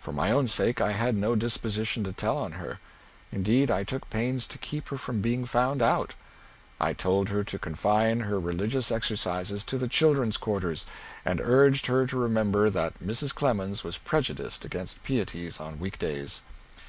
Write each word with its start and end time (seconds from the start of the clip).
For 0.00 0.12
my 0.12 0.30
own 0.30 0.46
sake, 0.46 0.80
I 0.80 0.92
had 0.92 1.16
no 1.16 1.34
disposition 1.34 2.04
to 2.04 2.12
tell 2.12 2.36
on 2.38 2.52
her. 2.52 2.78
Indeed 3.32 3.68
I 3.68 3.82
took 3.82 4.08
pains 4.10 4.46
to 4.46 4.58
keep 4.58 4.90
her 4.90 4.96
from 4.96 5.20
being 5.20 5.44
found 5.44 5.82
out. 5.82 6.14
I 6.80 6.92
told 6.92 7.30
her 7.30 7.42
to 7.42 7.58
confine 7.58 8.20
her 8.20 8.38
religious 8.38 8.92
exercises 8.92 9.64
to 9.64 9.76
the 9.76 9.88
children's 9.88 10.36
quarters, 10.36 10.86
and 11.24 11.40
urged 11.40 11.86
her 11.88 12.06
to 12.06 12.16
remember 12.16 12.70
that 12.70 13.00
Mrs. 13.00 13.34
Clemens 13.34 13.82
was 13.82 13.98
prejudiced 13.98 14.64
against 14.64 15.02
pieties 15.02 15.58
on 15.58 15.80
week 15.80 15.98
days. 15.98 16.42